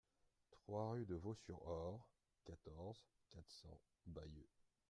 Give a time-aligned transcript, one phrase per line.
[0.49, 2.09] trois rue de Vaux-sur-Aure,
[2.43, 4.49] quatorze, quatre cents, Bayeux